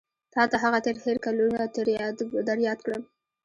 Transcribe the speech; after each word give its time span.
تا 0.33 0.41
ته 0.51 0.55
هغه 0.63 0.79
تېر 0.85 0.95
هېر 1.05 1.17
کلونه 1.25 1.61
در 2.47 2.57
یاد 2.67 2.79
کړم. 2.85 3.03